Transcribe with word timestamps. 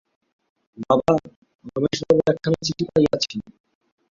বাবা, 0.79 1.13
রমেশবাবুর 1.71 2.27
একখানি 2.31 2.57
চিঠি 2.65 2.83
পাইয়াছি। 2.89 3.37